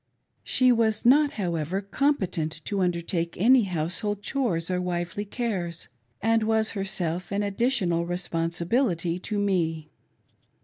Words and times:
She 0.43 0.71
was 0.71 1.05
not, 1.05 1.33
however, 1.33 1.79
competent 1.79 2.65
to 2.65 2.81
undertake 2.81 3.37
any 3.37 3.65
household 3.65 4.23
duties 4.23 4.71
or 4.71 4.81
wifely 4.81 5.25
cares, 5.25 5.89
and 6.23 6.41
was 6.41 6.71
herself 6.71 7.31
an 7.31 7.43
additional 7.43 8.07
responsibility 8.07 9.19
to 9.19 9.37
me. 9.37 9.91